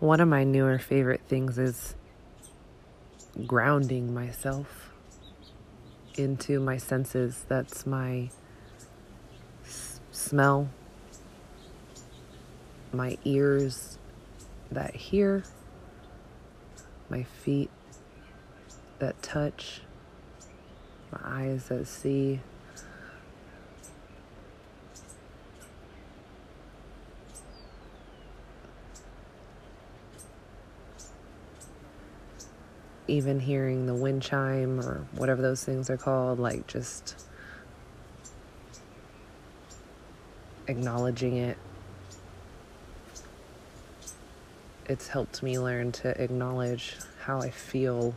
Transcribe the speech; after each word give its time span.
One 0.00 0.20
of 0.20 0.28
my 0.28 0.44
newer 0.44 0.78
favorite 0.78 1.20
things 1.28 1.58
is 1.58 1.94
grounding 3.46 4.14
myself 4.14 4.94
into 6.16 6.58
my 6.58 6.78
senses. 6.78 7.44
That's 7.48 7.84
my 7.86 8.30
s- 9.62 10.00
smell, 10.10 10.70
my 12.94 13.18
ears 13.26 13.98
that 14.72 14.96
hear, 14.96 15.44
my 17.10 17.22
feet 17.22 17.70
that 19.00 19.20
touch, 19.22 19.82
my 21.12 21.20
eyes 21.22 21.68
that 21.68 21.86
see. 21.86 22.40
Even 33.10 33.40
hearing 33.40 33.86
the 33.86 33.94
wind 33.94 34.22
chime 34.22 34.78
or 34.78 35.04
whatever 35.16 35.42
those 35.42 35.64
things 35.64 35.90
are 35.90 35.96
called, 35.96 36.38
like 36.38 36.68
just 36.68 37.26
acknowledging 40.68 41.36
it. 41.36 41.58
It's 44.86 45.08
helped 45.08 45.42
me 45.42 45.58
learn 45.58 45.90
to 45.92 46.22
acknowledge 46.22 46.94
how 47.24 47.40
I 47.40 47.50
feel 47.50 48.14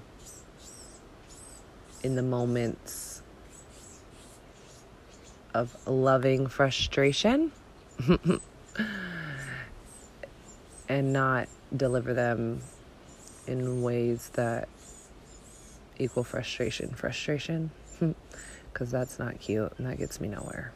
in 2.03 2.16
the 2.16 2.21
moments 2.21 3.23
of 5.55 5.75
loving 5.88 6.45
frustration 6.45 7.52
and 10.88 11.14
not 11.14 11.47
deliver 11.75 12.14
them 12.14 12.61
in 13.47 13.81
ways 13.81 14.30
that 14.33 14.67
equal 15.97 16.23
frustration. 16.23 16.89
Frustration, 16.89 17.72
hmm. 17.99 18.11
because 18.72 18.91
that's 18.91 19.19
not 19.19 19.39
cute 19.39 19.73
and 19.77 19.88
that 19.88 19.97
gets 19.97 20.19
me 20.19 20.27
nowhere. 20.27 20.73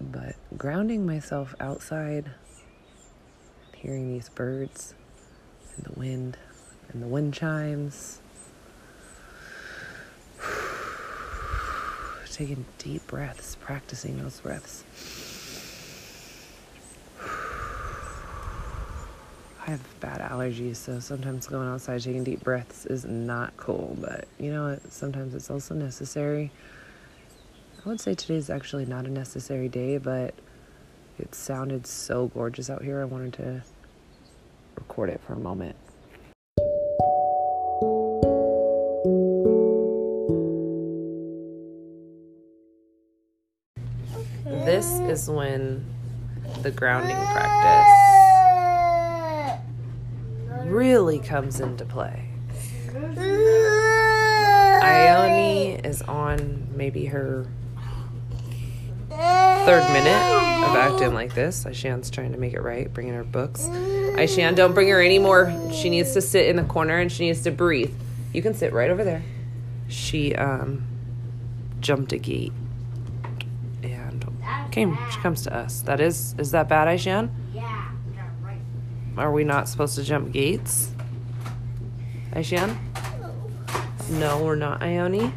But 0.00 0.36
grounding 0.56 1.06
myself 1.06 1.54
outside, 1.60 2.30
hearing 3.74 4.12
these 4.12 4.28
birds 4.28 4.94
and 5.76 5.86
the 5.86 5.98
wind 5.98 6.36
and 6.92 7.02
the 7.02 7.06
wind 7.06 7.34
chimes 7.34 8.20
taking 12.30 12.64
deep 12.78 13.06
breaths, 13.06 13.56
practicing 13.56 14.18
those 14.18 14.40
breaths. 14.40 15.35
I 19.66 19.70
have 19.70 20.00
bad 20.00 20.20
allergies, 20.20 20.76
so 20.76 21.00
sometimes 21.00 21.48
going 21.48 21.68
outside 21.68 22.00
taking 22.00 22.22
deep 22.22 22.44
breaths 22.44 22.86
is 22.86 23.04
not 23.04 23.56
cool, 23.56 23.96
but 24.00 24.28
you 24.38 24.52
know 24.52 24.68
what? 24.68 24.92
Sometimes 24.92 25.34
it's 25.34 25.50
also 25.50 25.74
necessary. 25.74 26.52
I 27.84 27.88
would 27.88 28.00
say 28.00 28.14
today's 28.14 28.48
actually 28.48 28.86
not 28.86 29.06
a 29.06 29.10
necessary 29.10 29.68
day, 29.68 29.98
but 29.98 30.34
it 31.18 31.34
sounded 31.34 31.84
so 31.84 32.28
gorgeous 32.28 32.70
out 32.70 32.82
here. 32.82 33.00
I 33.00 33.06
wanted 33.06 33.32
to 33.34 33.64
record 34.76 35.10
it 35.10 35.20
for 35.26 35.32
a 35.32 35.38
moment. 35.38 35.74
This 44.64 44.86
is 45.10 45.28
when 45.28 45.84
the 46.62 46.70
grounding 46.70 47.16
practice 47.16 48.05
really 51.06 51.20
comes 51.20 51.60
into 51.60 51.84
play. 51.84 52.28
Ione 54.82 55.80
is 55.84 56.02
on 56.02 56.66
maybe 56.74 57.04
her 57.06 57.46
third 59.08 59.88
minute 59.92 60.66
of 60.68 60.74
acting 60.74 61.14
like 61.14 61.32
this. 61.32 61.64
Aishan's 61.64 62.10
trying 62.10 62.32
to 62.32 62.38
make 62.38 62.54
it 62.54 62.60
right, 62.60 62.92
bringing 62.92 63.14
her 63.14 63.22
books. 63.22 63.66
Aishan, 63.66 64.56
don't 64.56 64.74
bring 64.74 64.88
her 64.88 65.00
anymore. 65.00 65.54
She 65.72 65.90
needs 65.90 66.12
to 66.14 66.20
sit 66.20 66.48
in 66.48 66.56
the 66.56 66.64
corner 66.64 66.98
and 66.98 67.12
she 67.12 67.26
needs 67.26 67.42
to 67.42 67.52
breathe. 67.52 67.94
You 68.32 68.42
can 68.42 68.54
sit 68.54 68.72
right 68.72 68.90
over 68.90 69.04
there. 69.04 69.22
She 69.86 70.34
um, 70.34 70.84
jumped 71.78 72.12
a 72.12 72.18
gate 72.18 72.52
and 73.84 74.24
came. 74.72 74.98
She 75.12 75.20
comes 75.20 75.42
to 75.42 75.54
us. 75.54 75.82
That 75.82 76.00
is, 76.00 76.34
is 76.36 76.50
that 76.50 76.68
bad, 76.68 76.88
Aishan? 76.88 77.30
Yeah. 77.54 77.92
Are 79.16 79.32
we 79.32 79.44
not 79.44 79.66
supposed 79.66 79.94
to 79.94 80.04
jump 80.04 80.32
gates? 80.32 80.90
Aishan? 82.36 82.76
No, 84.10 84.44
we're 84.44 84.56
not, 84.56 84.82
Ione. 84.82 85.22
Um, 85.22 85.32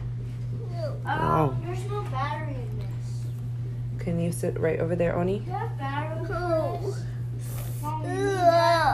oh, 1.08 1.58
there's 1.64 1.86
no 1.86 2.02
battery 2.12 2.56
in 2.56 2.80
this. 2.80 4.04
Can 4.04 4.20
you 4.20 4.34
sit 4.34 4.60
right 4.60 4.82
over 4.82 4.98
there, 4.98 5.16
Oni? 5.18 5.40
Do 5.40 5.46
you 5.46 5.52
have 5.52 5.78
battery 5.78 6.18
in 6.20 6.28
this? 6.28 7.04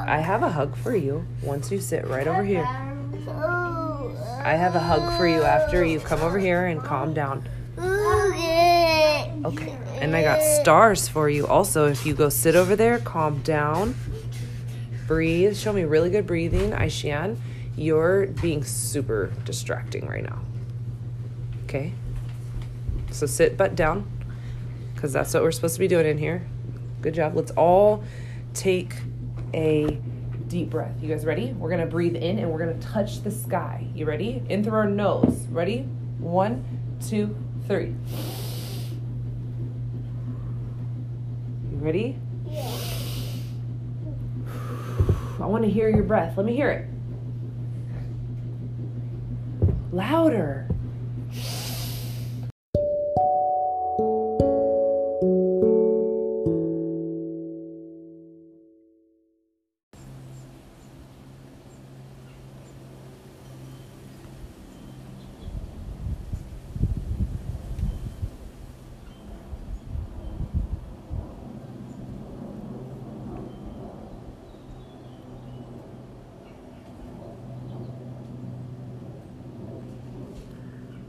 I 0.08 0.20
have 0.24 0.44
a 0.44 0.50
hug 0.52 0.76
for 0.78 0.96
you 0.96 1.26
once 1.42 1.72
you 1.72 1.82
sit 1.82 2.06
right 2.08 2.28
over 2.28 2.44
here. 2.44 2.64
I 2.64 4.54
have 4.56 4.76
a 4.76 4.80
hug 4.80 5.18
for 5.18 5.28
you 5.28 5.42
after 5.42 5.84
you 5.84 6.00
come 6.00 6.22
over 6.22 6.38
here 6.38 6.68
and 6.68 6.84
calm 6.84 7.16
down. 7.16 7.50
Okay. 9.46 9.76
And 10.00 10.16
I 10.16 10.22
got 10.22 10.44
stars 10.62 11.08
for 11.08 11.28
you 11.28 11.48
also. 11.48 11.88
If 11.88 12.06
you 12.06 12.14
go 12.14 12.30
sit 12.30 12.56
over 12.56 12.76
there, 12.76 13.00
calm 13.00 13.42
down, 13.42 13.96
breathe, 15.08 15.58
show 15.58 15.74
me 15.74 15.86
really 15.86 16.12
good 16.12 16.28
breathing. 16.28 16.70
Aishan, 16.72 17.38
you're 17.76 18.28
being 18.28 18.64
super 18.64 19.32
distracting 19.44 20.08
right 20.08 20.24
now. 20.24 20.40
Okay? 21.66 21.94
So 23.12 23.26
sit 23.26 23.58
butt 23.58 23.76
down 23.76 24.10
because 24.94 25.14
that's 25.14 25.34
what 25.34 25.44
we're 25.44 25.52
supposed 25.52 25.76
to 25.76 25.80
be 25.80 25.88
doing 25.88 26.06
in 26.06 26.18
here. 26.18 26.46
Good 27.02 27.14
job. 27.14 27.36
Let's 27.36 27.52
all 27.52 28.04
take 28.54 28.96
a 29.54 30.00
deep 30.48 30.70
breath. 30.70 30.96
You 31.02 31.10
guys 31.10 31.26
ready? 31.26 31.54
We're 31.54 31.70
going 31.70 31.82
to 31.82 31.88
breathe 31.88 32.16
in 32.16 32.40
and 32.40 32.52
we're 32.52 32.60
going 32.60 32.80
to 32.80 32.88
touch 32.88 33.24
the 33.24 33.32
sky. 33.32 33.88
You 33.94 34.06
ready? 34.06 34.44
In 34.50 34.64
through 34.64 34.74
our 34.74 34.90
nose. 34.90 35.46
Ready? 35.50 35.82
One, 36.20 36.64
two, 37.06 37.36
three. 37.68 37.96
You 41.72 41.78
ready? 41.78 42.18
I 45.40 45.46
want 45.46 45.64
to 45.64 45.70
hear 45.70 45.90
your 45.90 46.04
breath. 46.04 46.38
Let 46.38 46.46
me 46.46 46.56
hear 46.56 46.72
it. 46.72 46.95
Louder. 49.96 50.68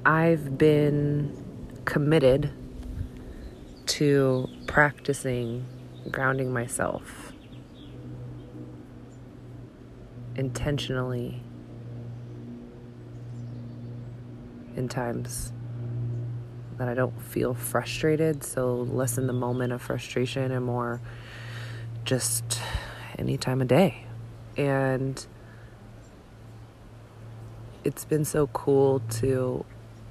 I've 0.06 0.56
been 0.56 1.37
committed 1.85 2.53
to 3.87 4.49
practicing 4.69 5.67
grounding 6.12 6.53
myself 6.53 7.32
intentionally 10.37 11.43
in 14.76 14.88
times 14.88 15.53
that 16.79 16.87
I 16.87 16.94
don't 16.94 17.20
feel 17.20 17.53
frustrated. 17.55 18.44
So, 18.44 18.76
less 18.76 19.19
in 19.19 19.26
the 19.26 19.32
moment 19.32 19.73
of 19.73 19.82
frustration 19.82 20.53
and 20.53 20.64
more 20.64 21.00
just 22.05 22.61
any 23.19 23.37
time 23.37 23.61
of 23.61 23.67
day. 23.67 24.05
And 24.56 25.26
it's 27.82 28.05
been 28.05 28.25
so 28.25 28.47
cool 28.49 29.00
to 29.11 29.64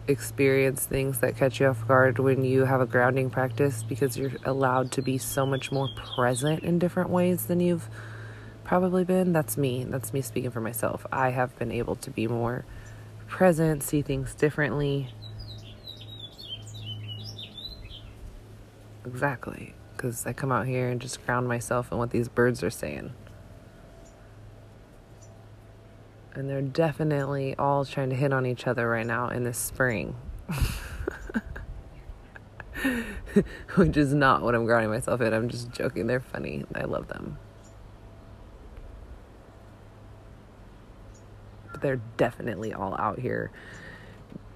experience 0.08 0.86
things 0.86 1.20
that 1.20 1.36
catch 1.38 1.60
you 1.60 1.68
off 1.68 1.88
guard 1.88 2.20
when 2.20 2.44
you 2.44 2.66
have 2.66 2.82
a 2.82 2.86
grounding 2.86 3.30
practice 3.30 3.84
because 3.84 4.18
you're 4.18 4.32
allowed 4.44 4.92
to 4.92 5.02
be 5.02 5.18
so 5.18 5.46
much 5.46 5.72
more 5.72 5.90
present 6.16 6.64
in 6.64 6.80
different 6.80 7.10
ways 7.10 7.46
than 7.48 7.60
you've 7.60 7.90
probably 8.64 9.04
been. 9.04 9.34
That's 9.34 9.58
me. 9.58 9.84
That's 9.84 10.14
me 10.14 10.22
speaking 10.22 10.52
for 10.52 10.62
myself. 10.62 11.06
I 11.12 11.30
have 11.30 11.58
been 11.58 11.72
able 11.72 11.96
to 11.98 12.12
be 12.12 12.28
more 12.28 12.66
present, 13.28 13.84
see 13.84 14.02
things 14.02 14.36
differently. 14.36 15.10
Exactly. 19.06 19.74
Because 19.96 20.26
I 20.26 20.34
come 20.34 20.52
out 20.52 20.68
here 20.68 20.90
and 20.90 21.00
just 21.00 21.26
ground 21.26 21.48
myself 21.48 21.92
in 21.92 21.98
what 21.98 22.12
these 22.12 22.28
birds 22.28 22.64
are 22.64 22.70
saying. 22.70 23.14
And 26.36 26.50
they're 26.50 26.62
definitely 26.62 27.56
all 27.56 27.86
trying 27.86 28.10
to 28.10 28.16
hit 28.16 28.34
on 28.34 28.46
each 28.46 28.68
other 28.68 28.90
right 28.90 29.08
now 29.08 29.30
in 29.30 29.44
the 29.46 29.54
spring. 29.54 30.16
Which 33.76 33.96
is 33.96 34.14
not 34.14 34.42
what 34.42 34.54
I'm 34.54 34.66
grounding 34.66 34.92
myself 34.92 35.22
in. 35.22 35.34
I'm 35.34 35.48
just 35.48 35.72
joking. 35.72 36.08
They're 36.08 36.20
funny. 36.20 36.66
I 36.76 36.84
love 36.84 37.08
them. 37.08 37.38
But 41.72 41.82
they're 41.82 42.02
definitely 42.18 42.74
all 42.74 42.96
out 43.00 43.20
here, 43.20 43.52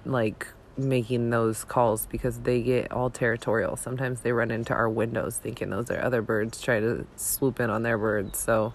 like 0.04 0.46
making 0.76 1.30
those 1.30 1.64
calls 1.64 2.06
because 2.06 2.40
they 2.40 2.60
get 2.62 2.92
all 2.92 3.08
territorial. 3.10 3.76
Sometimes 3.76 4.20
they 4.20 4.32
run 4.32 4.50
into 4.50 4.74
our 4.74 4.88
windows 4.88 5.38
thinking 5.38 5.70
those 5.70 5.90
are 5.90 6.02
other 6.02 6.22
birds, 6.22 6.60
try 6.60 6.80
to 6.80 7.06
swoop 7.16 7.58
in 7.60 7.70
on 7.70 7.82
their 7.82 7.98
birds. 7.98 8.38
So 8.38 8.74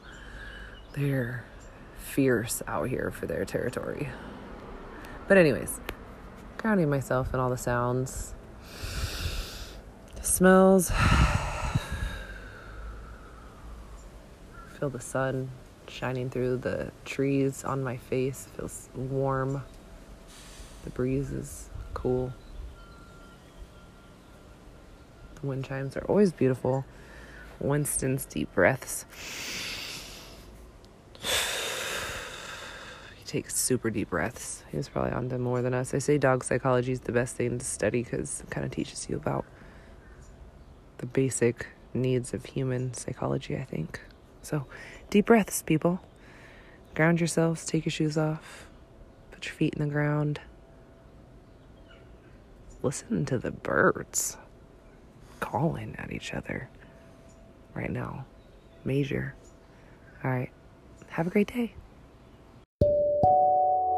they're 0.94 1.46
fierce 2.06 2.62
out 2.68 2.88
here 2.88 3.12
for 3.12 3.25
their 3.25 3.44
territory. 3.46 4.10
But, 5.28 5.38
anyways, 5.38 5.81
grounding 6.57 6.90
myself 6.90 7.34
in 7.34 7.40
all 7.40 7.50
the 7.50 7.57
sounds, 7.57 8.34
the 10.16 10.24
smells. 10.24 10.92
Feel 14.80 14.90
the 14.90 15.02
sun 15.02 15.50
shining 15.88 16.30
through 16.30 16.57
the 16.57 16.92
trees 17.06 17.63
on 17.63 17.84
my 17.84 17.98
face. 17.98 18.48
Feels 18.56 18.90
warm. 18.96 19.63
The 20.84 20.90
breeze 20.92 21.31
is 21.31 21.69
cool. 21.94 22.34
The 25.42 25.48
wind 25.48 25.66
chimes 25.66 25.98
are 25.98 26.06
always 26.06 26.31
beautiful. 26.31 26.86
Winston's 27.60 28.25
deep 28.25 28.54
breaths. 28.54 29.06
He 33.36 33.42
takes 33.42 33.58
super 33.58 33.90
deep 33.90 34.12
breaths. 34.12 34.64
He's 34.72 34.88
probably 34.88 35.12
on 35.12 35.28
them 35.28 35.42
more 35.42 35.62
than 35.62 35.74
us. 35.74 35.94
I 35.94 35.98
say 35.98 36.18
dog 36.18 36.46
psychology 36.46 36.94
is 36.94 37.02
the 37.02 37.12
best 37.12 37.36
thing 37.36 37.60
to 37.60 37.66
study 37.66 38.02
because 38.02 38.40
it 38.40 38.50
kind 38.50 38.66
of 38.66 38.72
teaches 38.72 39.10
you 39.10 39.18
about 39.18 39.44
the 41.00 41.06
basic 41.06 41.68
needs 41.94 42.34
of 42.34 42.46
human 42.46 42.94
psychology, 42.94 43.58
I 43.58 43.66
think. 43.66 44.00
So, 44.42 44.68
deep 45.10 45.26
breaths, 45.26 45.64
people. 45.64 46.00
Ground 46.94 47.20
yourselves, 47.20 47.66
take 47.66 47.84
your 47.84 47.92
shoes 47.92 48.18
off, 48.18 48.68
put 49.32 49.46
your 49.46 49.56
feet 49.56 49.74
in 49.74 49.81
the 49.86 49.92
ground 49.92 50.40
listen 52.86 53.26
to 53.26 53.38
the 53.40 53.52
birds 53.52 54.38
calling 55.40 55.96
at 55.98 56.14
each 56.14 56.34
other 56.34 56.70
right 57.74 57.90
now. 57.90 58.26
Major. 58.86 59.34
All 60.24 60.30
right. 60.30 60.52
Have 61.10 61.26
a 61.28 61.31
great 61.31 61.52
day. 61.52 61.74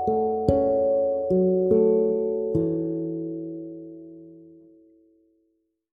Thank 0.08 0.50
you. 0.52 0.57